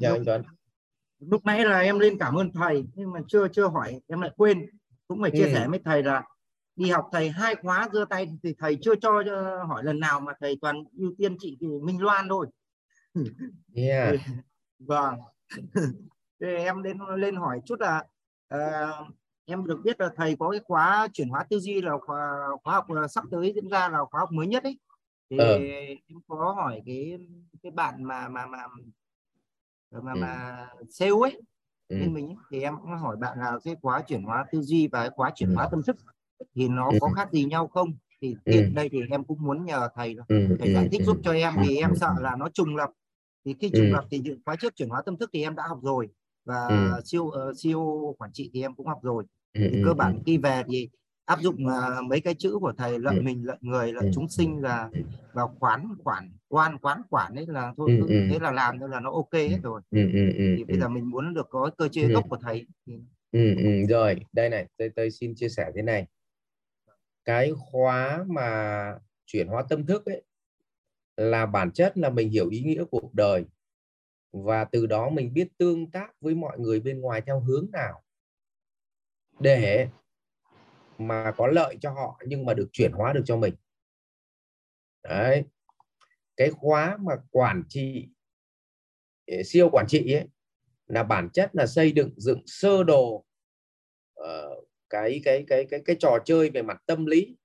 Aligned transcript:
chào 0.00 0.12
anh 0.12 0.24
Tuấn 0.24 0.42
lúc 1.18 1.44
nãy 1.44 1.64
là 1.64 1.78
em 1.78 1.98
lên 1.98 2.18
cảm 2.18 2.34
ơn 2.34 2.52
thầy 2.52 2.84
nhưng 2.94 3.12
mà 3.12 3.20
chưa 3.28 3.48
chưa 3.48 3.68
hỏi 3.68 4.00
em 4.08 4.20
lại 4.20 4.30
quên 4.36 4.66
cũng 5.08 5.22
phải 5.22 5.30
chia 5.30 5.46
ừ. 5.46 5.50
sẻ 5.54 5.66
với 5.68 5.80
thầy 5.84 6.02
là 6.02 6.22
đi 6.76 6.90
học 6.90 7.08
thầy 7.12 7.30
hai 7.30 7.54
khóa 7.54 7.88
giơ 7.92 8.04
tay 8.10 8.28
thì 8.42 8.54
thầy 8.58 8.78
chưa 8.82 8.94
cho 8.96 9.22
hỏi 9.68 9.84
lần 9.84 10.00
nào 10.00 10.20
mà 10.20 10.32
thầy 10.40 10.58
toàn 10.60 10.84
ưu 10.98 11.14
tiên 11.18 11.36
chị 11.40 11.58
Minh 11.82 12.02
Loan 12.02 12.28
thôi 12.28 12.46
yeah. 13.74 14.14
vâng 14.78 15.14
thì 16.40 16.46
em 16.46 16.82
lên 16.82 16.98
lên 17.16 17.36
hỏi 17.36 17.60
chút 17.64 17.80
là 17.80 18.04
uh, 18.54 19.06
em 19.44 19.66
được 19.66 19.80
biết 19.84 20.00
là 20.00 20.10
thầy 20.16 20.36
có 20.38 20.50
cái 20.50 20.60
khóa 20.64 21.08
chuyển 21.12 21.28
hóa 21.28 21.44
tư 21.50 21.58
duy 21.58 21.82
là 21.82 21.92
khóa, 22.06 22.18
khóa 22.62 22.74
học 22.74 22.90
là 22.90 23.08
sắp 23.08 23.24
tới 23.30 23.52
diễn 23.54 23.68
ra 23.68 23.88
là 23.88 23.98
khóa 24.10 24.20
học 24.20 24.32
mới 24.32 24.46
nhất 24.46 24.62
ấy 24.62 24.78
thì 25.30 25.38
ừ. 25.38 25.44
em 26.06 26.18
có 26.28 26.52
hỏi 26.56 26.82
cái 26.86 27.18
cái 27.62 27.72
bạn 27.72 28.04
mà 28.04 28.28
mà 28.28 28.46
mà 28.46 28.58
mà 30.02 30.12
ừ. 30.12 30.18
mà 30.20 30.66
sale 30.90 31.10
ấy 31.10 31.40
ừ. 31.88 31.98
bên 32.00 32.14
mình 32.14 32.28
ấy, 32.28 32.36
thì 32.50 32.62
em 32.62 32.74
cũng 32.82 32.90
hỏi 32.90 33.16
bạn 33.16 33.38
là 33.38 33.58
cái 33.64 33.76
khóa 33.82 34.02
chuyển 34.02 34.22
hóa 34.22 34.44
tư 34.52 34.62
duy 34.62 34.88
và 34.88 35.00
cái 35.00 35.10
khóa 35.16 35.30
chuyển 35.34 35.48
ừ. 35.48 35.54
hóa 35.54 35.68
tâm 35.70 35.82
thức 35.82 35.96
thì 36.54 36.68
nó 36.68 36.90
ừ. 36.90 36.98
có 37.00 37.08
khác 37.08 37.32
gì 37.32 37.44
nhau 37.44 37.68
không 37.68 37.92
thì 38.20 38.36
ừ. 38.44 38.62
đây 38.74 38.88
thì 38.88 39.00
em 39.10 39.24
cũng 39.24 39.38
muốn 39.42 39.64
nhờ 39.64 39.88
thầy 39.94 40.16
ừ. 40.28 40.56
thầy 40.58 40.74
giải 40.74 40.88
thích 40.92 41.02
giúp 41.04 41.16
cho 41.22 41.32
em 41.32 41.54
vì 41.62 41.76
em 41.76 41.94
sợ 41.96 42.10
là 42.20 42.36
nó 42.36 42.48
trùng 42.48 42.76
lập 42.76 42.90
thì 43.44 43.54
khi 43.60 43.70
trùng 43.74 43.92
lập 43.92 44.04
thì 44.10 44.22
khóa 44.44 44.56
trước 44.56 44.76
chuyển 44.76 44.88
hóa 44.88 45.02
tâm 45.06 45.16
thức 45.16 45.30
thì 45.32 45.42
em 45.42 45.54
đã 45.54 45.62
học 45.68 45.78
rồi 45.82 46.08
và 46.44 46.90
siêu 47.04 47.24
uh, 47.24 47.34
siêu 47.56 48.14
quản 48.18 48.32
trị 48.32 48.50
thì 48.52 48.62
em 48.62 48.74
cũng 48.74 48.86
học 48.86 48.98
rồi 49.02 49.24
thì 49.54 49.82
cơ 49.84 49.94
bản 49.94 50.18
khi 50.26 50.38
về 50.38 50.62
thì 50.68 50.88
áp 51.24 51.40
dụng 51.40 51.66
uh, 51.66 52.04
mấy 52.04 52.20
cái 52.20 52.34
chữ 52.34 52.58
của 52.60 52.72
thầy 52.76 52.98
lợi 52.98 53.20
mình 53.20 53.46
lợi 53.46 53.56
người 53.60 53.92
lợi 53.92 54.10
chúng 54.14 54.28
sinh 54.28 54.62
là 54.62 54.90
vào 55.32 55.56
khoán 55.58 55.88
khoản 56.04 56.32
quan 56.48 56.78
quán 56.78 57.02
quản 57.10 57.34
đấy 57.34 57.46
là 57.48 57.72
thôi 57.76 57.98
ừ, 58.08 58.26
thế 58.30 58.38
là 58.40 58.52
làm 58.52 58.78
thôi 58.78 58.88
là 58.88 59.00
nó 59.00 59.10
ok 59.10 59.32
hết 59.32 59.58
rồi. 59.62 59.80
Ừ, 59.90 59.98
ừ, 60.12 60.54
thì 60.56 60.64
bây 60.64 60.78
giờ 60.78 60.88
mình 60.88 61.10
muốn 61.10 61.34
được 61.34 61.46
có 61.50 61.70
cơ 61.78 61.88
chế 61.88 62.08
gốc 62.08 62.24
của 62.28 62.38
thầy 62.42 62.66
thì... 62.86 62.92
ừ, 63.32 63.54
ừ, 63.56 63.86
rồi 63.88 64.20
đây 64.32 64.48
này 64.48 64.66
tôi, 64.76 64.90
tôi 64.96 65.10
xin 65.10 65.34
chia 65.34 65.48
sẻ 65.48 65.70
thế 65.74 65.82
này. 65.82 66.06
Cái 67.24 67.52
khóa 67.56 68.24
mà 68.26 68.98
chuyển 69.26 69.48
hóa 69.48 69.64
tâm 69.68 69.86
thức 69.86 70.06
ấy 70.06 70.22
là 71.16 71.46
bản 71.46 71.70
chất 71.70 71.98
là 71.98 72.10
mình 72.10 72.30
hiểu 72.30 72.48
ý 72.48 72.60
nghĩa 72.60 72.84
cuộc 72.90 73.14
đời 73.14 73.44
và 74.32 74.64
từ 74.64 74.86
đó 74.86 75.10
mình 75.10 75.34
biết 75.34 75.48
tương 75.58 75.90
tác 75.90 76.20
với 76.20 76.34
mọi 76.34 76.58
người 76.58 76.80
bên 76.80 77.00
ngoài 77.00 77.20
theo 77.26 77.40
hướng 77.40 77.66
nào. 77.72 78.02
Để 79.40 79.88
mà 80.98 81.32
có 81.36 81.46
lợi 81.46 81.76
cho 81.80 81.90
họ 81.90 82.20
nhưng 82.26 82.46
mà 82.46 82.54
được 82.54 82.68
chuyển 82.72 82.92
hóa 82.92 83.12
được 83.12 83.22
cho 83.24 83.36
mình. 83.36 83.54
Đấy. 85.02 85.44
Cái 86.36 86.50
khóa 86.50 86.98
mà 87.00 87.14
quản 87.30 87.62
trị 87.68 88.08
siêu 89.44 89.68
quản 89.72 89.86
trị 89.88 90.12
ấy 90.12 90.28
là 90.86 91.02
bản 91.02 91.28
chất 91.32 91.50
là 91.52 91.66
xây 91.66 91.92
dựng 91.92 92.10
dựng 92.16 92.42
sơ 92.46 92.84
đồ 92.84 93.24
uh, 94.20 94.68
cái 94.90 95.20
cái 95.24 95.44
cái 95.48 95.64
cái 95.70 95.80
cái 95.84 95.96
trò 96.00 96.18
chơi 96.24 96.50
về 96.50 96.62
mặt 96.62 96.82
tâm 96.86 97.06
lý 97.06 97.36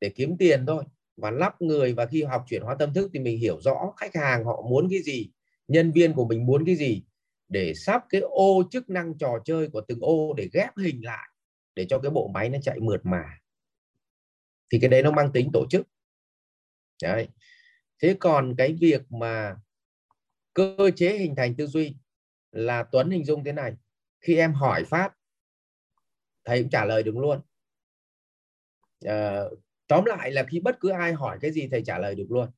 để 0.00 0.12
kiếm 0.14 0.36
tiền 0.38 0.66
thôi. 0.66 0.84
Và 1.16 1.30
lắp 1.30 1.62
người 1.62 1.94
và 1.94 2.06
khi 2.06 2.22
học 2.22 2.44
chuyển 2.48 2.62
hóa 2.62 2.76
tâm 2.78 2.94
thức 2.94 3.10
thì 3.14 3.20
mình 3.20 3.38
hiểu 3.38 3.60
rõ 3.60 3.92
khách 3.96 4.16
hàng 4.16 4.44
họ 4.44 4.62
muốn 4.70 4.88
cái 4.90 5.02
gì 5.02 5.30
nhân 5.68 5.92
viên 5.92 6.14
của 6.14 6.24
mình 6.24 6.46
muốn 6.46 6.64
cái 6.64 6.76
gì 6.76 7.02
để 7.48 7.74
sắp 7.74 8.04
cái 8.08 8.20
ô 8.20 8.62
chức 8.70 8.90
năng 8.90 9.18
trò 9.18 9.38
chơi 9.44 9.68
của 9.68 9.80
từng 9.80 10.00
ô 10.00 10.34
để 10.36 10.48
ghép 10.52 10.76
hình 10.76 11.04
lại 11.04 11.28
để 11.78 11.86
cho 11.88 11.98
cái 11.98 12.10
bộ 12.10 12.30
máy 12.34 12.48
nó 12.48 12.58
chạy 12.62 12.80
mượt 12.80 13.00
mà. 13.06 13.24
Thì 14.72 14.78
cái 14.80 14.88
đấy 14.88 15.02
nó 15.02 15.10
mang 15.10 15.30
tính 15.32 15.50
tổ 15.52 15.66
chức. 15.70 15.88
Đấy. 17.02 17.28
Thế 18.02 18.16
còn 18.20 18.54
cái 18.58 18.76
việc 18.80 19.12
mà 19.12 19.56
cơ 20.54 20.90
chế 20.96 21.18
hình 21.18 21.34
thành 21.36 21.54
tư 21.54 21.66
duy 21.66 21.96
là 22.52 22.82
Tuấn 22.92 23.10
hình 23.10 23.24
dung 23.24 23.44
thế 23.44 23.52
này. 23.52 23.76
Khi 24.20 24.36
em 24.36 24.52
hỏi 24.52 24.84
Phát 24.84 25.12
thầy 26.44 26.62
cũng 26.62 26.70
trả 26.70 26.84
lời 26.84 27.02
đúng 27.02 27.20
luôn. 27.20 27.40
À, 29.04 29.42
tóm 29.86 30.04
lại 30.04 30.30
là 30.30 30.44
khi 30.50 30.60
bất 30.60 30.80
cứ 30.80 30.88
ai 30.88 31.12
hỏi 31.12 31.38
cái 31.40 31.52
gì 31.52 31.68
thầy 31.70 31.82
trả 31.84 31.98
lời 31.98 32.14
được 32.14 32.26
luôn. 32.30 32.50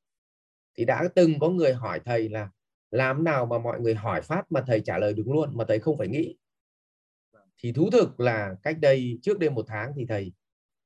Thì 0.78 0.84
đã 0.84 1.08
từng 1.14 1.38
có 1.38 1.48
người 1.48 1.74
hỏi 1.74 2.00
thầy 2.04 2.28
là 2.28 2.50
làm 2.90 3.24
nào 3.24 3.46
mà 3.46 3.58
mọi 3.58 3.80
người 3.80 3.94
hỏi 3.94 4.22
Phát 4.22 4.52
mà 4.52 4.64
thầy 4.66 4.80
trả 4.80 4.98
lời 4.98 5.14
được 5.14 5.28
luôn 5.28 5.50
mà 5.56 5.64
thầy 5.68 5.78
không 5.78 5.98
phải 5.98 6.08
nghĩ? 6.08 6.36
Thì 7.62 7.72
thú 7.72 7.90
thực 7.90 8.20
là 8.20 8.54
cách 8.62 8.76
đây 8.80 9.18
trước 9.22 9.38
đây 9.38 9.50
một 9.50 9.64
tháng 9.68 9.92
thì 9.96 10.06
thầy 10.08 10.32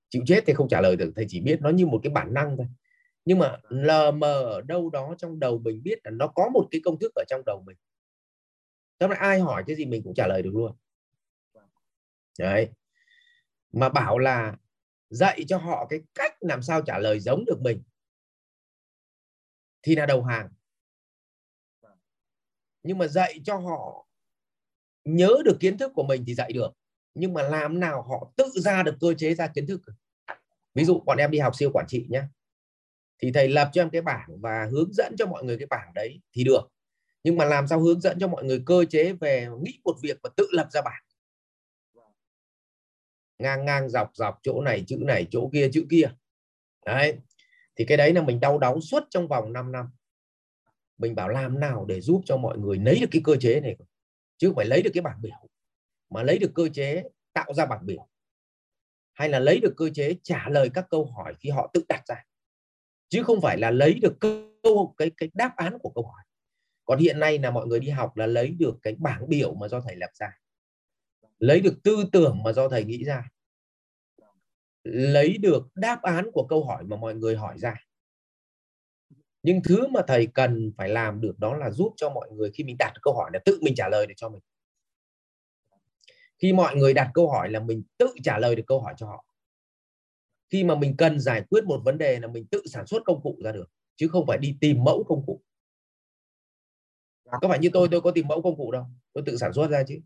chịu 0.08 0.22
chết 0.26 0.44
thì 0.46 0.54
không 0.54 0.68
trả 0.68 0.80
lời 0.80 0.96
được, 0.96 1.12
thầy 1.16 1.24
chỉ 1.28 1.40
biết 1.40 1.60
nó 1.60 1.70
như 1.70 1.86
một 1.86 2.00
cái 2.02 2.12
bản 2.12 2.34
năng 2.34 2.56
thôi. 2.56 2.66
Nhưng 3.24 3.38
mà 3.38 3.56
lờ 3.68 4.10
mờ 4.10 4.42
ở 4.42 4.60
đâu 4.60 4.90
đó 4.90 5.14
trong 5.18 5.40
đầu 5.40 5.58
mình 5.58 5.82
biết 5.82 5.98
là 6.04 6.10
nó 6.10 6.26
có 6.26 6.48
một 6.48 6.68
cái 6.70 6.80
công 6.84 6.98
thức 6.98 7.12
ở 7.14 7.24
trong 7.28 7.42
đầu 7.46 7.62
mình. 7.66 7.76
Tức 8.98 9.06
là 9.06 9.16
ai 9.16 9.40
hỏi 9.40 9.64
cái 9.66 9.76
gì 9.76 9.86
mình 9.86 10.02
cũng 10.02 10.14
trả 10.14 10.26
lời 10.26 10.42
được 10.42 10.54
luôn. 10.54 10.76
Đấy. 12.38 12.68
Mà 13.72 13.88
bảo 13.88 14.18
là 14.18 14.56
dạy 15.10 15.44
cho 15.48 15.58
họ 15.58 15.86
cái 15.90 16.00
cách 16.14 16.36
làm 16.40 16.62
sao 16.62 16.82
trả 16.82 16.98
lời 16.98 17.20
giống 17.20 17.44
được 17.44 17.60
mình. 17.60 17.82
Thì 19.82 19.94
là 19.94 20.06
đầu 20.06 20.22
hàng. 20.22 20.48
Nhưng 22.82 22.98
mà 22.98 23.06
dạy 23.06 23.40
cho 23.44 23.56
họ 23.56 24.06
nhớ 25.04 25.30
được 25.44 25.56
kiến 25.60 25.78
thức 25.78 25.92
của 25.94 26.02
mình 26.02 26.24
thì 26.26 26.34
dạy 26.34 26.52
được. 26.52 26.72
Nhưng 27.14 27.34
mà 27.34 27.42
làm 27.42 27.80
nào 27.80 28.02
họ 28.02 28.32
tự 28.36 28.44
ra 28.54 28.82
được 28.82 28.94
cơ 29.00 29.14
chế 29.14 29.34
ra 29.34 29.46
kiến 29.46 29.66
thức 29.66 29.80
ví 30.74 30.84
dụ 30.84 31.00
bọn 31.00 31.18
em 31.18 31.30
đi 31.30 31.38
học 31.38 31.56
siêu 31.56 31.70
quản 31.72 31.86
trị 31.88 32.06
nhé 32.08 32.22
thì 33.18 33.32
thầy 33.32 33.48
lập 33.48 33.70
cho 33.72 33.82
em 33.82 33.90
cái 33.90 34.02
bảng 34.02 34.40
và 34.40 34.68
hướng 34.72 34.92
dẫn 34.92 35.14
cho 35.18 35.26
mọi 35.26 35.44
người 35.44 35.58
cái 35.58 35.66
bảng 35.66 35.94
đấy 35.94 36.20
thì 36.32 36.44
được. 36.44 36.60
Nhưng 37.22 37.36
mà 37.36 37.44
làm 37.44 37.66
sao 37.66 37.80
hướng 37.80 38.00
dẫn 38.00 38.18
cho 38.20 38.28
mọi 38.28 38.44
người 38.44 38.62
cơ 38.66 38.84
chế 38.84 39.12
về 39.12 39.48
nghĩ 39.62 39.80
một 39.84 39.96
việc 40.02 40.18
và 40.22 40.30
tự 40.36 40.46
lập 40.52 40.68
ra 40.72 40.80
bảng? 40.82 41.02
Ngang 43.38 43.64
ngang 43.64 43.88
dọc 43.88 44.10
dọc 44.14 44.38
chỗ 44.42 44.60
này, 44.60 44.84
chữ 44.86 44.96
này, 45.00 45.26
chỗ 45.30 45.50
kia, 45.52 45.68
chữ 45.72 45.86
kia. 45.90 46.10
Đấy. 46.86 47.18
Thì 47.76 47.84
cái 47.84 47.96
đấy 47.96 48.12
là 48.12 48.22
mình 48.22 48.40
đau 48.40 48.58
đáu 48.58 48.80
suốt 48.80 49.04
trong 49.10 49.28
vòng 49.28 49.52
5 49.52 49.72
năm. 49.72 49.86
Mình 50.98 51.14
bảo 51.14 51.28
làm 51.28 51.60
nào 51.60 51.84
để 51.88 52.00
giúp 52.00 52.22
cho 52.24 52.36
mọi 52.36 52.58
người 52.58 52.78
lấy 52.78 52.98
được 53.00 53.08
cái 53.10 53.22
cơ 53.24 53.36
chế 53.36 53.60
này 53.60 53.76
chứ 54.36 54.48
không 54.48 54.56
phải 54.56 54.66
lấy 54.66 54.82
được 54.82 54.90
cái 54.94 55.02
bảng 55.02 55.22
biểu, 55.22 55.48
mà 56.10 56.22
lấy 56.22 56.38
được 56.38 56.52
cơ 56.54 56.68
chế 56.68 57.02
tạo 57.32 57.54
ra 57.54 57.66
bảng 57.66 57.86
biểu. 57.86 58.08
Hay 59.12 59.28
là 59.28 59.38
lấy 59.38 59.60
được 59.60 59.74
cơ 59.76 59.90
chế 59.94 60.16
trả 60.22 60.48
lời 60.48 60.70
các 60.74 60.86
câu 60.90 61.04
hỏi 61.04 61.34
khi 61.40 61.50
họ 61.50 61.70
tự 61.74 61.84
đặt 61.88 62.02
ra. 62.06 62.24
Chứ 63.08 63.22
không 63.22 63.40
phải 63.40 63.58
là 63.58 63.70
lấy 63.70 63.94
được 63.94 64.16
câu, 64.20 64.94
cái 64.96 65.10
cái 65.16 65.30
đáp 65.34 65.56
án 65.56 65.78
của 65.78 65.90
câu 65.90 66.06
hỏi. 66.06 66.22
Còn 66.84 66.98
hiện 66.98 67.18
nay 67.18 67.38
là 67.38 67.50
mọi 67.50 67.66
người 67.66 67.80
đi 67.80 67.88
học 67.88 68.16
là 68.16 68.26
lấy 68.26 68.50
được 68.50 68.74
cái 68.82 68.94
bảng 68.94 69.28
biểu 69.28 69.54
mà 69.54 69.68
do 69.68 69.80
thầy 69.80 69.96
lập 69.96 70.10
ra. 70.14 70.38
Lấy 71.38 71.60
được 71.60 71.74
tư 71.82 72.04
tưởng 72.12 72.42
mà 72.42 72.52
do 72.52 72.68
thầy 72.68 72.84
nghĩ 72.84 73.04
ra. 73.04 73.28
Lấy 74.84 75.38
được 75.38 75.66
đáp 75.74 76.02
án 76.02 76.30
của 76.32 76.46
câu 76.46 76.64
hỏi 76.64 76.84
mà 76.84 76.96
mọi 76.96 77.14
người 77.14 77.36
hỏi 77.36 77.58
ra 77.58 77.83
nhưng 79.44 79.60
thứ 79.64 79.86
mà 79.86 80.00
thầy 80.08 80.26
cần 80.26 80.72
phải 80.76 80.88
làm 80.88 81.20
được 81.20 81.38
đó 81.38 81.56
là 81.56 81.70
giúp 81.70 81.92
cho 81.96 82.10
mọi 82.10 82.30
người 82.30 82.50
khi 82.54 82.64
mình 82.64 82.76
đặt 82.78 82.92
câu 83.02 83.14
hỏi 83.14 83.30
là 83.32 83.38
tự 83.44 83.58
mình 83.62 83.74
trả 83.76 83.88
lời 83.88 84.06
được 84.06 84.14
cho 84.16 84.28
mình. 84.28 84.40
Khi 86.38 86.52
mọi 86.52 86.76
người 86.76 86.94
đặt 86.94 87.10
câu 87.14 87.30
hỏi 87.30 87.50
là 87.50 87.60
mình 87.60 87.82
tự 87.98 88.06
trả 88.22 88.38
lời 88.38 88.56
được 88.56 88.62
câu 88.66 88.80
hỏi 88.80 88.94
cho 88.96 89.06
họ. 89.06 89.24
Khi 90.50 90.64
mà 90.64 90.74
mình 90.74 90.96
cần 90.96 91.20
giải 91.20 91.42
quyết 91.50 91.64
một 91.64 91.80
vấn 91.84 91.98
đề 91.98 92.20
là 92.20 92.28
mình 92.28 92.46
tự 92.46 92.62
sản 92.66 92.86
xuất 92.86 93.02
công 93.04 93.22
cụ 93.22 93.38
ra 93.44 93.52
được 93.52 93.70
chứ 93.96 94.08
không 94.08 94.26
phải 94.26 94.38
đi 94.38 94.56
tìm 94.60 94.84
mẫu 94.84 95.04
công 95.04 95.26
cụ. 95.26 95.40
Có 97.24 97.48
phải 97.48 97.58
như 97.58 97.70
tôi 97.72 97.88
tôi 97.90 98.00
có 98.00 98.10
tìm 98.10 98.28
mẫu 98.28 98.42
công 98.42 98.56
cụ 98.56 98.70
đâu 98.70 98.84
tôi 99.12 99.24
tự 99.26 99.36
sản 99.36 99.52
xuất 99.52 99.70
ra 99.70 99.82
chứ. 99.88 100.00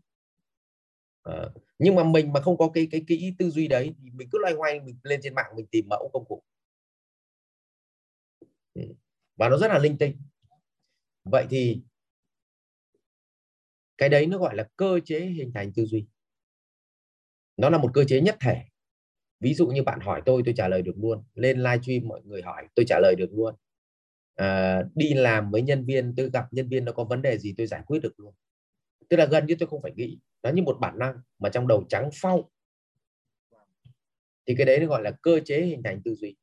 À, 1.23 1.49
nhưng 1.79 1.95
mà 1.95 2.03
mình 2.03 2.33
mà 2.33 2.41
không 2.41 2.57
có 2.57 2.69
cái 2.73 2.87
cái 2.91 3.01
kỹ 3.07 3.33
tư 3.39 3.49
duy 3.49 3.67
đấy 3.67 3.95
thì 4.03 4.09
mình 4.13 4.29
cứ 4.31 4.39
loay 4.41 4.53
hoay 4.53 4.79
mình 4.79 4.99
lên 5.03 5.19
trên 5.23 5.35
mạng 5.35 5.51
mình 5.55 5.65
tìm 5.71 5.85
mẫu 5.89 6.09
công 6.13 6.25
cụ. 6.25 6.43
Ừ 8.73 8.81
và 9.39 9.49
nó 9.49 9.57
rất 9.57 9.67
là 9.67 9.79
linh 9.79 9.97
tinh. 9.97 10.17
Vậy 11.23 11.45
thì 11.49 11.81
cái 13.97 14.09
đấy 14.09 14.27
nó 14.27 14.37
gọi 14.37 14.55
là 14.55 14.69
cơ 14.75 14.99
chế 15.05 15.19
hình 15.19 15.51
thành 15.55 15.73
tư 15.73 15.85
duy. 15.85 16.05
Nó 17.57 17.69
là 17.69 17.77
một 17.77 17.91
cơ 17.93 18.03
chế 18.03 18.21
nhất 18.21 18.37
thể. 18.39 18.63
Ví 19.39 19.53
dụ 19.53 19.67
như 19.67 19.83
bạn 19.83 19.99
hỏi 19.99 20.21
tôi 20.25 20.41
tôi 20.45 20.53
trả 20.57 20.67
lời 20.67 20.81
được 20.81 20.95
luôn. 20.97 21.23
Lên 21.33 21.57
livestream 21.57 22.07
mọi 22.07 22.21
người 22.23 22.41
hỏi 22.41 22.67
tôi 22.75 22.85
trả 22.87 22.99
lời 22.99 23.15
được 23.17 23.29
luôn. 23.31 23.55
À, 24.35 24.83
đi 24.95 25.13
làm 25.13 25.51
với 25.51 25.61
nhân 25.61 25.85
viên 25.85 26.13
tôi 26.17 26.29
gặp 26.33 26.45
nhân 26.51 26.69
viên 26.69 26.85
nó 26.85 26.91
có 26.91 27.03
vấn 27.03 27.21
đề 27.21 27.37
gì 27.37 27.53
tôi 27.57 27.67
giải 27.67 27.81
quyết 27.85 27.99
được 27.99 28.19
luôn. 28.19 28.33
Tức 29.09 29.17
là 29.17 29.25
gần 29.25 29.45
như 29.45 29.55
tôi 29.59 29.69
không 29.69 29.81
phải 29.81 29.91
nghĩ. 29.95 30.19
Nó 30.43 30.49
như 30.49 30.63
một 30.63 30.77
bản 30.79 30.99
năng 30.99 31.15
mà 31.39 31.49
trong 31.49 31.67
đầu 31.67 31.85
trắng 31.89 32.09
phau. 32.13 32.51
Thì 34.47 34.55
cái 34.57 34.65
đấy 34.65 34.79
nó 34.79 34.87
gọi 34.87 35.01
là 35.03 35.11
cơ 35.21 35.39
chế 35.45 35.61
hình 35.61 35.83
thành 35.83 36.01
tư 36.05 36.15
duy. 36.15 36.35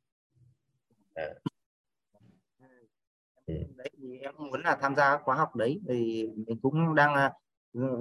À 1.15 1.35
ừ. 3.47 3.55
đấy 3.77 3.91
thì 3.99 4.19
em 4.19 4.35
muốn 4.39 4.63
là 4.63 4.79
tham 4.81 4.95
gia 4.97 5.19
khóa 5.19 5.37
học 5.37 5.57
đấy 5.57 5.81
thì 5.89 6.29
mình 6.47 6.59
cũng 6.63 6.95
đang 6.95 7.15
à, 7.15 7.33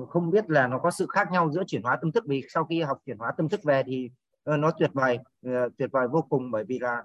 không 0.09 0.29
biết 0.31 0.49
là 0.49 0.67
nó 0.67 0.79
có 0.79 0.91
sự 0.91 1.07
khác 1.09 1.27
nhau 1.31 1.51
giữa 1.51 1.63
chuyển 1.67 1.83
hóa 1.83 1.97
tâm 2.01 2.11
thức 2.11 2.23
vì 2.27 2.43
sau 2.49 2.65
khi 2.65 2.81
học 2.81 2.97
chuyển 3.05 3.17
hóa 3.17 3.31
tâm 3.37 3.49
thức 3.49 3.63
về 3.63 3.83
thì 3.85 4.09
uh, 4.51 4.59
nó 4.59 4.71
tuyệt 4.79 4.89
vời 4.93 5.19
uh, 5.47 5.51
tuyệt 5.77 5.89
vời 5.91 6.07
vô 6.07 6.21
cùng 6.29 6.51
bởi 6.51 6.63
vì 6.67 6.79
là 6.79 7.03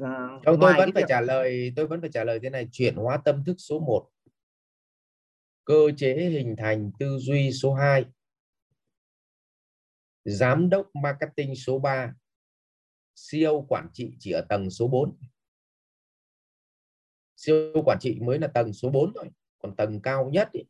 uh, 0.00 0.06
không 0.44 0.60
tôi 0.60 0.74
vẫn 0.76 0.90
phải 0.94 1.02
việc... 1.02 1.06
trả 1.08 1.20
lời 1.20 1.72
tôi 1.76 1.86
vẫn 1.86 2.00
phải 2.00 2.10
trả 2.12 2.24
lời 2.24 2.38
thế 2.42 2.50
này. 2.50 2.68
Chuyển 2.72 2.96
hóa 2.96 3.16
tâm 3.24 3.44
thức 3.44 3.56
số 3.58 3.80
1 3.80 4.08
cơ 5.64 5.90
chế 5.96 6.14
hình 6.14 6.54
thành 6.58 6.90
tư 6.98 7.18
duy 7.18 7.52
số 7.52 7.74
2 7.74 8.04
giám 10.24 10.70
đốc 10.70 10.86
marketing 10.94 11.54
số 11.54 11.78
3 11.78 12.14
CEO 13.30 13.66
quản 13.68 13.88
trị 13.92 14.12
chỉ 14.18 14.32
ở 14.32 14.40
tầng 14.48 14.70
số 14.70 14.88
4 14.88 15.16
siêu 17.38 17.82
quản 17.84 17.98
trị 18.00 18.18
mới 18.20 18.38
là 18.38 18.48
tầng 18.48 18.72
số 18.72 18.90
4 18.90 19.12
thôi 19.14 19.30
còn 19.58 19.76
tầng 19.76 20.00
cao 20.02 20.30
nhất 20.32 20.48
ý, 20.52 20.62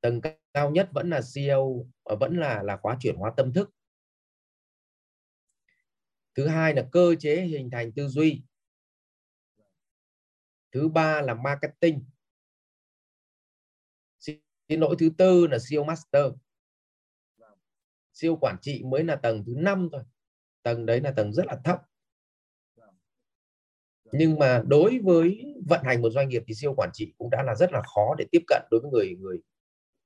tầng 0.00 0.20
cao 0.52 0.70
nhất 0.70 0.88
vẫn 0.92 1.10
là 1.10 1.20
CEO 1.34 1.86
ờ, 2.02 2.16
vẫn 2.16 2.36
là 2.36 2.62
là 2.62 2.76
khóa 2.76 2.96
chuyển 3.00 3.16
hóa 3.16 3.32
tâm 3.36 3.52
thức. 3.52 3.70
Thứ 6.34 6.46
hai 6.46 6.74
là 6.74 6.88
cơ 6.92 7.14
chế 7.18 7.42
hình 7.42 7.70
thành 7.70 7.92
tư 7.92 8.08
duy. 8.08 8.42
Thứ 10.72 10.88
ba 10.88 11.22
là 11.22 11.34
marketing. 11.34 12.04
Xin 14.18 14.40
lỗi 14.68 14.96
thứ 14.98 15.10
tư 15.18 15.46
là 15.46 15.58
siêu 15.58 15.84
master. 15.84 16.32
Siêu 18.12 18.36
quản 18.36 18.56
trị 18.62 18.82
mới 18.84 19.04
là 19.04 19.16
tầng 19.16 19.44
thứ 19.46 19.54
năm 19.56 19.88
thôi 19.92 20.02
tầng 20.62 20.86
đấy 20.86 21.00
là 21.00 21.12
tầng 21.16 21.32
rất 21.32 21.46
là 21.46 21.56
thấp 21.64 21.89
nhưng 24.12 24.38
mà 24.38 24.62
đối 24.66 24.98
với 24.98 25.54
vận 25.66 25.80
hành 25.84 26.02
một 26.02 26.10
doanh 26.10 26.28
nghiệp 26.28 26.42
thì 26.46 26.54
siêu 26.54 26.74
quản 26.76 26.90
trị 26.92 27.14
cũng 27.18 27.30
đã 27.30 27.42
là 27.42 27.54
rất 27.54 27.72
là 27.72 27.82
khó 27.82 28.14
để 28.18 28.24
tiếp 28.32 28.42
cận 28.46 28.62
đối 28.70 28.80
với 28.80 28.90
người 28.90 29.16
người 29.20 29.38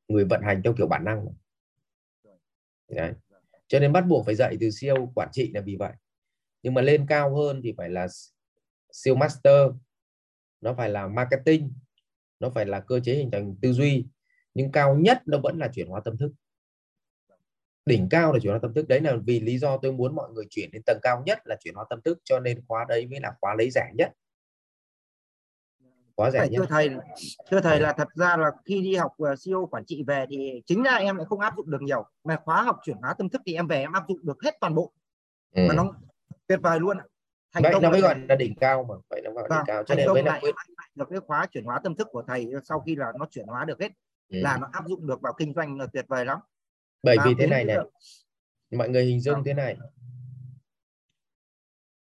người 0.09 0.25
vận 0.25 0.43
hành 0.43 0.63
theo 0.65 0.75
kiểu 0.79 0.87
bản 0.87 1.05
năng 1.05 1.27
đấy. 2.89 3.13
cho 3.69 3.81
nên 3.81 3.93
bắt 3.93 4.05
buộc 4.09 4.27
phải 4.27 4.35
dạy 4.35 4.57
từ 4.61 4.71
siêu 4.71 5.13
quản 5.15 5.29
trị 5.33 5.51
là 5.55 5.61
vì 5.61 5.77
vậy. 5.77 5.93
Nhưng 6.63 6.75
mà 6.75 6.83
lên 6.83 7.07
cao 7.09 7.37
hơn 7.37 7.61
thì 7.65 7.75
phải 7.77 7.91
là 7.91 8.07
siêu 8.93 9.15
master, 9.15 9.71
nó 10.61 10.75
phải 10.75 10.89
là 10.91 11.09
marketing, 11.09 11.73
nó 12.41 12.51
phải 12.51 12.67
là 12.67 12.81
cơ 12.81 13.01
chế 13.01 13.15
hình 13.15 13.31
thành 13.31 13.57
tư 13.63 13.73
duy, 13.73 14.07
nhưng 14.55 14.73
cao 14.73 14.95
nhất 14.97 15.23
nó 15.27 15.39
vẫn 15.39 15.59
là 15.59 15.69
chuyển 15.75 15.89
hóa 15.89 16.01
tâm 16.05 16.17
thức 16.17 16.33
đỉnh 17.87 18.09
cao 18.11 18.33
là 18.33 18.39
chuyển 18.43 18.51
hóa 18.51 18.59
tâm 18.63 18.75
thức. 18.75 18.89
Đấy 18.89 19.01
là 19.01 19.17
vì 19.27 19.41
lý 19.41 19.59
do 19.59 19.79
tôi 19.83 19.93
muốn 19.93 20.15
mọi 20.15 20.31
người 20.31 20.45
chuyển 20.51 20.71
đến 20.71 20.83
tầng 20.87 20.99
cao 21.03 21.23
nhất 21.27 21.39
là 21.45 21.57
chuyển 21.61 21.75
hóa 21.75 21.85
tâm 21.91 22.01
thức 22.01 22.19
cho 22.25 22.41
nên 22.41 22.65
khóa 22.69 22.85
đấy 22.89 23.07
mới 23.07 23.21
là 23.21 23.33
khóa 23.41 23.55
lấy 23.59 23.71
rẻ 23.71 23.91
nhất. 23.95 24.13
Khóa 26.17 26.31
rẻ 26.31 26.49
nhất. 26.49 26.59
thưa 26.59 26.67
thầy 26.69 26.91
thưa 27.51 27.61
thầy 27.61 27.81
là 27.81 27.93
thật 27.93 28.09
ra 28.15 28.37
là 28.37 28.51
khi 28.65 28.81
đi 28.81 28.95
học 28.95 29.13
ờ, 29.19 29.35
CEO 29.45 29.67
quản 29.67 29.85
trị 29.85 30.05
về 30.07 30.27
thì 30.31 30.63
chính 30.67 30.85
là 30.85 30.97
em 30.97 31.17
lại 31.17 31.27
không 31.29 31.41
áp 31.41 31.55
dụng 31.57 31.71
được 31.71 31.83
nhiều. 31.83 32.05
Mà 32.25 32.37
khóa 32.45 32.63
học 32.63 32.81
chuyển 32.85 32.97
hóa 32.97 33.15
tâm 33.19 33.29
thức 33.29 33.43
thì 33.47 33.55
em 33.55 33.67
về 33.67 33.81
em 33.81 33.93
áp 33.93 34.05
dụng 34.09 34.19
được 34.23 34.43
hết 34.43 34.55
toàn 34.61 34.75
bộ. 34.75 34.93
Ừ. 35.55 35.67
mà 35.69 35.75
nó 35.75 35.93
tuyệt 36.47 36.61
vời 36.63 36.81
luôn 36.81 36.97
thành 37.53 37.63
vậy 37.63 37.73
công 37.73 37.83
nó 37.83 37.91
mới 37.91 38.01
gọi 38.01 38.19
là 38.29 38.35
đỉnh 38.35 38.55
cao 38.61 38.85
mà. 38.89 38.95
Vậy 39.11 39.21
nó 39.25 39.31
gọi 39.31 39.49
là 39.51 39.57
đỉnh 39.57 39.57
vâng, 39.57 39.67
cao 39.67 39.85
cho 39.85 39.95
nên 39.95 40.09
mới 40.09 40.23
là 40.23 40.41
được 40.95 41.09
cái 41.11 41.21
khóa 41.27 41.47
chuyển 41.47 41.65
hóa 41.65 41.81
tâm 41.85 41.97
thức 41.97 42.09
của 42.11 42.23
thầy 42.27 42.53
sau 42.65 42.81
khi 42.81 42.97
là 42.97 43.13
nó 43.19 43.27
chuyển 43.31 43.47
hóa 43.47 43.65
được 43.65 43.81
hết 43.81 43.93
ừ. 44.29 44.39
là 44.41 44.59
nó 44.61 44.69
áp 44.73 44.85
dụng 44.89 45.07
được 45.07 45.21
vào 45.21 45.33
kinh 45.39 45.55
doanh 45.55 45.79
là 45.79 45.87
tuyệt 45.93 46.05
vời 46.09 46.25
lắm 46.25 46.39
bởi 47.05 47.17
vì 47.25 47.35
thế 47.39 47.47
này 47.47 47.65
này 47.65 47.79
mọi 48.71 48.89
người 48.89 49.05
hình 49.05 49.21
dung 49.21 49.45
thế 49.45 49.55
này. 49.55 49.77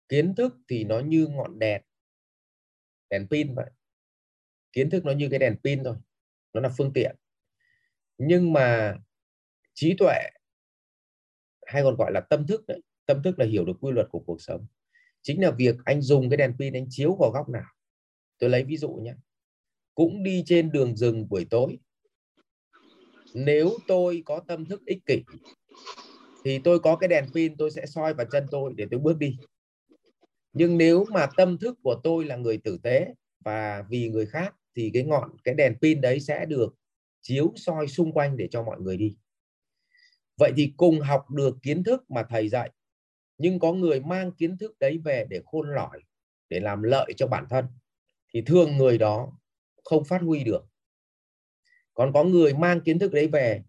kiến 0.08 0.34
thức 0.34 0.56
thì 0.68 0.84
nó 0.84 1.00
như 1.00 1.26
ngọn 1.26 1.58
đèn 1.58 1.82
đèn 3.10 3.26
pin 3.30 3.54
vậy. 3.54 3.70
Kiến 4.72 4.90
thức 4.90 5.04
nó 5.04 5.12
như 5.12 5.28
cái 5.30 5.38
đèn 5.38 5.56
pin 5.64 5.84
thôi 5.84 5.96
nó 6.52 6.60
là 6.60 6.68
phương 6.76 6.92
tiện. 6.92 7.16
Nhưng 8.18 8.52
mà 8.52 8.96
trí 9.74 9.94
tuệ 9.98 10.18
hay 11.66 11.82
còn 11.82 11.96
gọi 11.96 12.12
là 12.12 12.20
tâm 12.20 12.46
thức 12.46 12.66
đấy 12.66 12.80
tâm 13.06 13.22
thức 13.22 13.38
là 13.38 13.46
hiểu 13.46 13.64
được 13.64 13.76
quy 13.80 13.92
luật 13.92 14.06
của 14.10 14.22
cuộc 14.26 14.42
sống. 14.42 14.66
Chính 15.22 15.42
là 15.42 15.50
việc 15.50 15.76
anh 15.84 16.02
dùng 16.02 16.30
cái 16.30 16.36
đèn 16.36 16.56
pin 16.58 16.72
anh 16.72 16.86
chiếu 16.90 17.16
vào 17.20 17.30
góc 17.30 17.48
nào. 17.48 17.66
Tôi 18.38 18.50
lấy 18.50 18.64
ví 18.64 18.76
dụ 18.76 18.88
nhé. 18.88 19.14
Cũng 19.94 20.22
đi 20.22 20.42
trên 20.46 20.72
đường 20.72 20.96
rừng 20.96 21.28
buổi 21.28 21.46
tối 21.50 21.78
nếu 23.34 23.70
tôi 23.86 24.22
có 24.26 24.40
tâm 24.48 24.64
thức 24.64 24.82
ích 24.86 25.06
kỷ, 25.06 25.22
thì 26.44 26.60
tôi 26.64 26.78
có 26.80 26.96
cái 26.96 27.08
đèn 27.08 27.24
pin, 27.34 27.56
tôi 27.56 27.70
sẽ 27.70 27.86
soi 27.86 28.14
vào 28.14 28.26
chân 28.32 28.46
tôi 28.50 28.72
để 28.76 28.86
tôi 28.90 29.00
bước 29.00 29.18
đi. 29.18 29.36
Nhưng 30.52 30.78
nếu 30.78 31.04
mà 31.10 31.26
tâm 31.36 31.58
thức 31.58 31.78
của 31.82 32.00
tôi 32.04 32.24
là 32.24 32.36
người 32.36 32.58
tử 32.58 32.78
tế 32.82 33.14
và 33.44 33.84
vì 33.88 34.08
người 34.08 34.26
khác, 34.26 34.54
thì 34.76 34.90
cái 34.94 35.02
ngọn, 35.02 35.30
cái 35.44 35.54
đèn 35.54 35.74
pin 35.82 36.00
đấy 36.00 36.20
sẽ 36.20 36.46
được 36.46 36.74
chiếu 37.22 37.52
soi 37.56 37.88
xung 37.88 38.12
quanh 38.12 38.36
để 38.36 38.48
cho 38.50 38.62
mọi 38.62 38.80
người 38.80 38.96
đi. 38.96 39.16
Vậy 40.36 40.52
thì 40.56 40.72
cùng 40.76 41.00
học 41.00 41.30
được 41.30 41.56
kiến 41.62 41.84
thức 41.84 42.10
mà 42.10 42.26
thầy 42.28 42.48
dạy, 42.48 42.70
nhưng 43.38 43.58
có 43.58 43.72
người 43.72 44.00
mang 44.00 44.32
kiến 44.32 44.58
thức 44.58 44.78
đấy 44.78 44.98
về 45.04 45.26
để 45.30 45.40
khôn 45.44 45.74
lỏi, 45.74 46.00
để 46.48 46.60
làm 46.60 46.82
lợi 46.82 47.12
cho 47.16 47.26
bản 47.26 47.46
thân, 47.50 47.64
thì 48.34 48.42
thường 48.46 48.76
người 48.76 48.98
đó 48.98 49.32
không 49.84 50.04
phát 50.04 50.22
huy 50.22 50.44
được 50.44 50.66
còn 51.98 52.12
có 52.12 52.24
người 52.24 52.54
mang 52.54 52.80
kiến 52.80 52.98
thức 52.98 53.12
đấy 53.12 53.28
về 53.28 53.62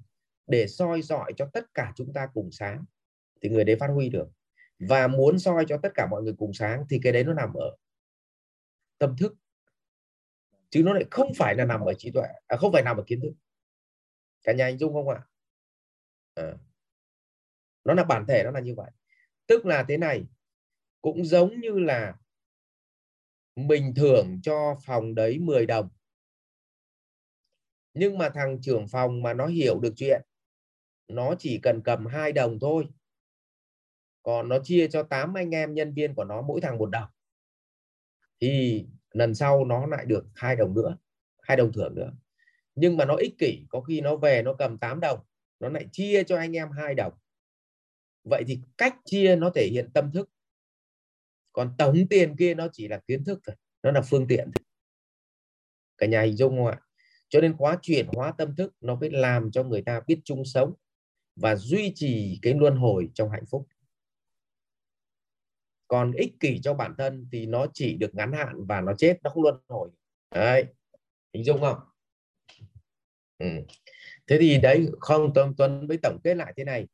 để 0.47 0.67
soi 0.67 1.01
dọi 1.01 1.33
cho 1.37 1.49
tất 1.53 1.73
cả 1.73 1.93
chúng 1.95 2.13
ta 2.13 2.27
cùng 2.33 2.51
sáng 2.51 2.85
thì 3.41 3.49
người 3.49 3.63
đấy 3.63 3.75
phát 3.79 3.87
huy 3.87 4.09
được. 4.09 4.27
Và 4.79 5.07
muốn 5.07 5.39
soi 5.39 5.65
cho 5.67 5.77
tất 5.83 5.89
cả 5.95 6.07
mọi 6.11 6.23
người 6.23 6.33
cùng 6.37 6.53
sáng 6.53 6.83
thì 6.89 6.99
cái 7.03 7.13
đấy 7.13 7.23
nó 7.23 7.33
nằm 7.33 7.53
ở 7.53 7.75
tâm 8.97 9.15
thức. 9.19 9.35
Chứ 10.69 10.83
nó 10.83 10.93
lại 10.93 11.05
không 11.11 11.31
phải 11.37 11.55
là 11.55 11.65
nằm 11.65 11.81
ở 11.81 11.93
trí 11.93 12.11
tuệ 12.11 12.27
à, 12.47 12.57
không 12.57 12.71
phải 12.73 12.83
nằm 12.83 12.97
ở 12.97 13.03
kiến 13.07 13.21
thức. 13.21 13.31
Cả 14.43 14.53
nhà 14.53 14.65
anh 14.65 14.77
dung 14.77 14.93
không 14.93 15.09
ạ? 15.09 15.21
À. 16.35 16.53
nó 17.83 17.93
là 17.93 18.03
bản 18.03 18.25
thể 18.27 18.43
nó 18.43 18.51
là 18.51 18.59
như 18.59 18.75
vậy. 18.75 18.91
Tức 19.47 19.65
là 19.65 19.85
thế 19.87 19.97
này 19.97 20.25
cũng 21.01 21.25
giống 21.25 21.59
như 21.59 21.79
là 21.79 22.15
mình 23.55 23.93
thưởng 23.95 24.39
cho 24.43 24.75
phòng 24.85 25.15
đấy 25.15 25.39
10 25.39 25.65
đồng 25.65 25.89
nhưng 27.93 28.17
mà 28.17 28.29
thằng 28.29 28.61
trưởng 28.61 28.87
phòng 28.87 29.21
mà 29.21 29.33
nó 29.33 29.47
hiểu 29.47 29.79
được 29.79 29.93
chuyện, 29.95 30.21
nó 31.07 31.35
chỉ 31.39 31.59
cần 31.63 31.81
cầm 31.83 32.05
hai 32.05 32.31
đồng 32.31 32.59
thôi. 32.59 32.87
Còn 34.23 34.49
nó 34.49 34.59
chia 34.63 34.87
cho 34.87 35.03
8 35.03 35.33
anh 35.33 35.55
em 35.55 35.73
nhân 35.73 35.93
viên 35.93 36.15
của 36.15 36.23
nó 36.23 36.41
mỗi 36.41 36.61
thằng 36.61 36.77
một 36.77 36.89
đồng. 36.89 37.09
Thì 38.41 38.85
lần 39.11 39.35
sau 39.35 39.65
nó 39.65 39.85
lại 39.85 40.05
được 40.05 40.25
hai 40.35 40.55
đồng 40.55 40.73
nữa, 40.73 40.97
hai 41.41 41.57
đồng 41.57 41.73
thưởng 41.73 41.95
nữa. 41.95 42.13
Nhưng 42.75 42.97
mà 42.97 43.05
nó 43.05 43.15
ích 43.15 43.33
kỷ, 43.37 43.65
có 43.69 43.81
khi 43.81 44.01
nó 44.01 44.15
về 44.15 44.41
nó 44.43 44.53
cầm 44.53 44.77
8 44.77 44.99
đồng, 44.99 45.19
nó 45.59 45.69
lại 45.69 45.87
chia 45.91 46.23
cho 46.23 46.37
anh 46.37 46.55
em 46.55 46.71
hai 46.71 46.95
đồng. 46.95 47.13
Vậy 48.23 48.43
thì 48.47 48.59
cách 48.77 48.95
chia 49.05 49.35
nó 49.35 49.51
thể 49.55 49.67
hiện 49.71 49.89
tâm 49.93 50.11
thức. 50.11 50.29
Còn 51.53 51.75
tổng 51.77 51.95
tiền 52.09 52.35
kia 52.35 52.53
nó 52.53 52.67
chỉ 52.73 52.87
là 52.87 52.99
kiến 53.07 53.23
thức 53.23 53.39
thôi, 53.45 53.55
nó 53.83 53.91
là 53.91 54.01
phương 54.01 54.27
tiện 54.27 54.51
cả 55.97 56.07
nhà 56.07 56.21
hình 56.21 56.35
dung 56.35 56.57
không 56.57 56.65
ạ? 56.65 56.81
Cho 57.29 57.41
nên 57.41 57.57
khóa 57.57 57.77
chuyển 57.81 58.07
hóa 58.07 58.33
tâm 58.37 58.55
thức 58.55 58.73
nó 58.81 58.95
mới 58.95 59.09
làm 59.09 59.51
cho 59.51 59.63
người 59.63 59.81
ta 59.81 60.01
biết 60.07 60.19
chung 60.23 60.45
sống 60.45 60.73
và 61.35 61.55
duy 61.55 61.91
trì 61.95 62.39
cái 62.41 62.53
luân 62.53 62.75
hồi 62.75 63.09
trong 63.13 63.29
hạnh 63.29 63.45
phúc. 63.45 63.67
Còn 65.87 66.11
ích 66.11 66.39
kỷ 66.39 66.59
cho 66.63 66.73
bản 66.73 66.95
thân 66.97 67.27
thì 67.31 67.45
nó 67.45 67.67
chỉ 67.73 67.93
được 67.93 68.15
ngắn 68.15 68.33
hạn 68.33 68.65
và 68.65 68.81
nó 68.81 68.93
chết, 68.97 69.17
nó 69.23 69.29
không 69.29 69.43
luân 69.43 69.55
hồi. 69.67 69.89
Đấy, 70.35 70.65
hình 71.33 71.43
dung 71.43 71.61
không? 71.61 71.77
Ừ. 73.37 73.45
thế 74.27 74.37
thì 74.39 74.57
đấy 74.57 74.87
không 74.99 75.31
tuấn 75.35 75.53
tuấn 75.57 75.87
với 75.87 75.97
tổng 76.03 76.19
kết 76.23 76.35
lại 76.35 76.53
thế 76.57 76.63
này. 76.63 76.87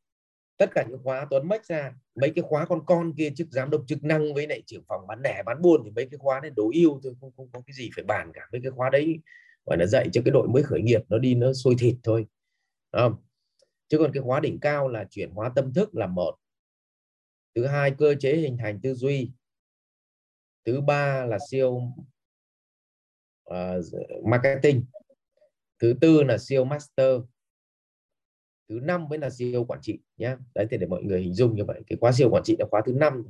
Tất 0.57 0.69
cả 0.75 0.85
những 0.89 0.99
khóa 1.03 1.27
tuấn 1.29 1.47
mách 1.47 1.65
ra, 1.65 1.93
mấy 2.15 2.31
cái 2.35 2.43
khóa 2.47 2.65
con 2.65 2.85
con 2.85 3.13
kia, 3.17 3.29
chức 3.35 3.47
giám 3.51 3.69
đốc, 3.69 3.83
chức 3.87 4.03
năng 4.03 4.33
với 4.33 4.47
lại 4.47 4.63
trưởng 4.65 4.83
phòng 4.87 5.07
bán 5.07 5.21
lẻ, 5.23 5.43
bán 5.45 5.61
buôn 5.61 5.81
thì 5.85 5.91
mấy 5.91 6.07
cái 6.11 6.17
khóa 6.17 6.39
này 6.39 6.51
đối 6.55 6.73
yêu 6.73 6.99
thôi, 7.03 7.13
không 7.21 7.31
không 7.37 7.49
có 7.53 7.61
cái 7.67 7.73
gì 7.73 7.89
phải 7.95 8.03
bàn 8.03 8.31
cả. 8.33 8.41
Mấy 8.51 8.61
cái 8.63 8.71
khóa 8.71 8.89
đấy 8.89 9.19
và 9.65 9.75
nó 9.75 9.85
dạy 9.85 10.09
cho 10.13 10.21
cái 10.25 10.31
đội 10.31 10.47
mới 10.47 10.63
khởi 10.63 10.81
nghiệp 10.81 11.01
nó 11.09 11.17
đi 11.17 11.35
nó 11.35 11.53
sôi 11.53 11.75
thịt 11.79 11.95
thôi 12.03 12.27
không? 12.91 13.15
Chứ 13.87 13.97
còn 13.97 14.11
cái 14.13 14.23
khóa 14.23 14.39
đỉnh 14.39 14.59
cao 14.59 14.87
là 14.87 15.05
chuyển 15.09 15.31
hóa 15.31 15.51
tâm 15.55 15.73
thức 15.73 15.95
là 15.95 16.07
một. 16.07 16.35
Thứ 17.55 17.65
hai 17.65 17.91
cơ 17.97 18.15
chế 18.19 18.35
hình 18.35 18.57
thành 18.57 18.79
tư 18.83 18.93
duy. 18.93 19.31
Thứ 20.65 20.81
ba 20.81 21.25
là 21.25 21.37
siêu 21.49 21.81
uh, 23.49 23.85
marketing. 24.25 24.85
Thứ 25.79 25.93
tư 26.01 26.23
là 26.23 26.37
siêu 26.37 26.65
master. 26.65 27.21
Thứ 28.69 28.79
năm 28.83 29.07
mới 29.09 29.19
là 29.19 29.29
siêu 29.29 29.65
quản 29.65 29.79
trị 29.81 29.99
nhé 30.17 30.35
đấy 30.55 30.67
thì 30.71 30.77
để 30.77 30.87
mọi 30.87 31.03
người 31.03 31.21
hình 31.21 31.33
dung 31.33 31.55
như 31.55 31.65
vậy. 31.65 31.81
Cái 31.87 31.97
khóa 32.01 32.11
siêu 32.11 32.29
quản 32.31 32.43
trị 32.43 32.55
là 32.59 32.65
khóa 32.71 32.81
thứ 32.85 32.93
năm. 32.93 33.23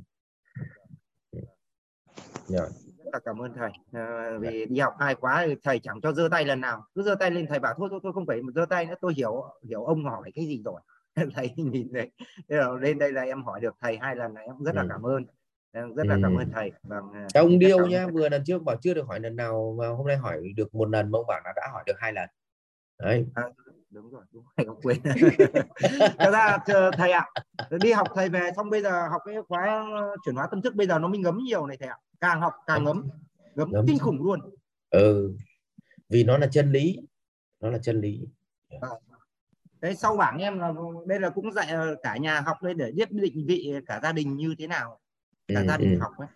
Yeah 2.50 2.72
là 3.12 3.18
cảm 3.24 3.42
ơn 3.42 3.54
thầy. 3.54 3.70
À, 3.92 4.30
vì 4.40 4.66
đi 4.66 4.80
học 4.80 4.94
hai 5.00 5.14
quá 5.14 5.46
thầy 5.62 5.78
chẳng 5.78 6.00
cho 6.00 6.12
giơ 6.12 6.28
tay 6.30 6.44
lần 6.44 6.60
nào. 6.60 6.86
Cứ 6.94 7.02
giơ 7.02 7.14
tay 7.14 7.30
lên 7.30 7.46
thầy 7.48 7.58
bảo 7.58 7.74
thôi 7.76 7.88
thôi 7.90 8.00
tôi 8.02 8.12
không 8.12 8.26
phải 8.26 8.40
giơ 8.54 8.66
tay 8.66 8.86
nữa 8.86 8.94
tôi 9.00 9.14
hiểu 9.16 9.44
hiểu 9.68 9.84
ông 9.84 10.04
hỏi 10.04 10.30
cái 10.34 10.46
gì 10.46 10.62
rồi. 10.64 10.80
Thầy 11.34 11.50
nhìn 11.56 11.92
đấy 11.92 12.10
lên 12.80 12.98
đây 12.98 13.12
là 13.12 13.22
em 13.22 13.42
hỏi 13.42 13.60
được 13.60 13.74
thầy 13.80 13.98
hai 13.98 14.16
lần 14.16 14.34
là 14.34 14.40
em 14.40 14.54
rất 14.64 14.74
là 14.74 14.82
ừ. 14.82 14.88
cảm 14.90 15.02
ơn. 15.02 15.24
Em 15.72 15.94
rất 15.94 16.06
là 16.06 16.18
cảm 16.22 16.36
ơn 16.36 16.50
thầy. 16.54 16.72
Vâng 16.82 17.04
ông 17.34 17.58
điêu 17.58 17.86
nhá 17.86 18.06
vừa 18.06 18.28
lần 18.28 18.42
trước 18.44 18.62
bảo 18.62 18.76
chưa 18.82 18.94
được 18.94 19.06
hỏi 19.06 19.20
lần 19.20 19.36
nào 19.36 19.76
mà 19.78 19.88
hôm 19.88 20.06
nay 20.06 20.16
hỏi 20.16 20.42
được 20.56 20.74
một 20.74 20.88
lần 20.90 21.10
mà 21.10 21.18
ông 21.18 21.26
bảo 21.26 21.40
là 21.44 21.52
đã 21.56 21.68
hỏi 21.72 21.82
được 21.86 21.96
hai 21.98 22.12
lần. 22.12 22.28
Đấy. 22.98 23.26
À, 23.34 23.42
đúng 23.90 24.10
rồi 24.10 24.22
đúng 24.32 24.44
rồi 24.56 24.66
không 24.66 24.80
quên. 24.82 24.98
Thật 26.18 26.30
ra 26.32 26.58
thầy 26.92 27.12
ạ 27.12 27.26
đi 27.70 27.92
học 27.92 28.08
thầy 28.14 28.28
về 28.28 28.50
xong 28.56 28.70
bây 28.70 28.82
giờ 28.82 29.08
học 29.08 29.22
cái 29.24 29.34
khóa 29.48 29.84
chuyển 30.24 30.34
hóa 30.34 30.48
tâm 30.50 30.62
thức 30.62 30.74
bây 30.74 30.86
giờ 30.86 30.98
nó 30.98 31.08
mới 31.08 31.18
ngấm 31.18 31.38
nhiều 31.38 31.66
này 31.66 31.76
thầy 31.80 31.88
ạ 31.88 31.96
càng 32.20 32.40
học 32.40 32.52
càng 32.66 32.84
ngấm 32.84 33.08
ngấm, 33.54 33.72
ngấm. 33.72 33.86
kinh 33.86 33.98
khủng 33.98 34.22
luôn. 34.22 34.40
Ừ 34.90 35.36
vì 36.08 36.24
nó 36.24 36.38
là 36.38 36.46
chân 36.46 36.72
lý 36.72 36.98
nó 37.60 37.70
là 37.70 37.78
chân 37.78 38.00
lý. 38.00 38.20
Đấy 39.80 39.94
sau 39.94 40.16
bảng 40.16 40.38
em 40.38 40.58
là 40.58 40.72
đây 41.06 41.20
là 41.20 41.30
cũng 41.30 41.52
dạy 41.52 41.66
ờ, 41.66 41.96
cả 42.02 42.16
nhà 42.16 42.40
học 42.40 42.62
đây 42.62 42.74
để 42.74 42.92
biết 42.92 43.12
định 43.12 43.46
vị 43.46 43.74
cả 43.86 44.00
gia 44.02 44.12
đình 44.12 44.36
như 44.36 44.54
thế 44.58 44.66
nào 44.66 45.00
cả 45.48 45.60
ừ, 45.60 45.66
gia 45.66 45.76
đình 45.76 45.94
ừ, 45.94 45.98
học 46.00 46.12
ấy. 46.18 46.28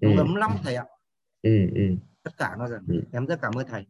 Nó 0.00 0.10
ừ, 0.10 0.18
ấm 0.18 0.34
lắm 0.34 0.50
thầy 0.62 0.74
ạ. 0.74 0.84
Ừ, 1.42 1.66
ừ. 1.74 1.82
tất 2.22 2.30
cả 2.38 2.56
nó 2.58 2.68
dần 2.68 2.84
Ừ. 2.88 3.02
em 3.12 3.26
rất 3.26 3.38
cảm 3.42 3.54
ơn 3.54 3.66
thầy. 3.66 3.86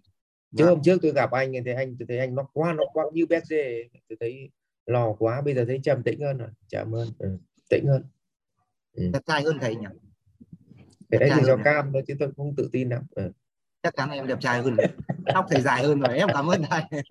Chứ 0.57 0.65
Vâng. 0.65 0.75
hôm 0.75 0.83
trước 0.83 0.99
tôi 1.03 1.13
gặp 1.13 1.31
anh 1.31 1.53
thì 1.53 1.61
thấy 1.65 1.75
anh 1.75 1.97
tôi 1.99 2.07
thấy 2.09 2.19
anh 2.19 2.35
nó 2.35 2.43
quá 2.53 2.73
nó 2.73 2.85
quá 2.93 3.05
như 3.13 3.27
bé 3.27 3.41
dê 3.41 3.89
tôi 4.09 4.17
thấy 4.21 4.51
lò 4.87 5.13
quá 5.13 5.41
bây 5.41 5.55
giờ 5.55 5.65
thấy 5.65 5.81
trầm 5.83 6.03
tĩnh 6.03 6.21
hơn 6.21 6.39
rồi. 6.39 6.49
Cảm 6.71 6.95
ơn. 6.95 7.09
Ừ. 7.19 7.39
tĩnh 7.71 7.87
hơn. 7.87 8.05
Trai 9.27 9.43
hơn 9.43 9.59
thầy 9.61 9.77
nhỉ 9.77 9.87
cái 11.21 11.29
đấy 11.29 11.39
thì 11.41 11.47
do 11.47 11.57
à? 11.57 11.63
cam 11.65 11.93
thôi 11.93 12.03
chứ 12.07 12.15
tôi 12.19 12.29
không 12.37 12.55
tự 12.57 12.69
tin 12.73 12.89
lắm 12.89 13.03
ừ. 13.11 13.33
chắc 13.83 13.97
chắn 13.97 14.11
em 14.11 14.27
đẹp 14.27 14.41
trai 14.41 14.63
hơn 14.63 14.77
tóc 15.35 15.47
thầy 15.51 15.61
dài 15.61 15.83
hơn 15.83 16.01
rồi 16.01 16.19
em 16.19 16.29
cảm 16.33 16.47
ơn 16.47 16.63
thầy 16.71 16.83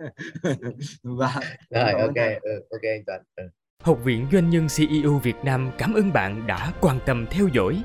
và 1.04 1.34
rồi 1.70 1.84
cảm 1.86 1.96
ơn 1.96 2.08
ok 2.08 2.16
thầy. 2.16 2.40
ừ, 2.42 2.64
ok 2.70 2.82
anh 2.82 3.04
Tuấn 3.06 3.22
ừ. 3.36 3.44
Học 3.84 4.00
viện 4.04 4.28
Doanh 4.32 4.50
nhân 4.50 4.68
CEO 4.78 5.20
Việt 5.24 5.36
Nam 5.44 5.72
cảm 5.78 5.94
ơn 5.94 6.14
bạn 6.14 6.48
đã 6.48 6.74
quan 6.82 7.00
tâm 7.06 7.26
theo 7.32 7.48
dõi. 7.54 7.84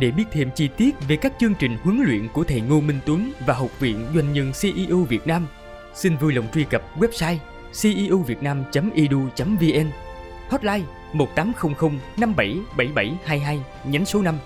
Để 0.00 0.10
biết 0.10 0.24
thêm 0.30 0.50
chi 0.54 0.68
tiết 0.76 0.94
về 1.08 1.16
các 1.16 1.32
chương 1.38 1.54
trình 1.58 1.76
huấn 1.82 2.00
luyện 2.06 2.28
của 2.32 2.44
thầy 2.44 2.60
Ngô 2.60 2.80
Minh 2.80 2.98
Tuấn 3.06 3.32
và 3.46 3.54
Học 3.54 3.80
viện 3.80 4.06
Doanh 4.14 4.32
nhân 4.32 4.52
CEO 4.62 4.96
Việt 4.96 5.26
Nam, 5.26 5.46
xin 5.94 6.16
vui 6.16 6.32
lòng 6.32 6.44
truy 6.54 6.64
cập 6.64 6.82
website 6.98 7.36
ceovietnam.edu.vn, 7.82 9.86
hotline 10.48 10.84
1800 11.12 11.98
577722 12.16 13.60
nhánh 13.84 14.04
số 14.04 14.22
5 14.22 14.38